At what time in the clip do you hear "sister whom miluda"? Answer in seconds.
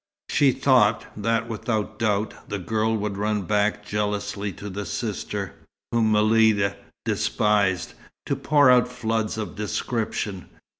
4.83-6.75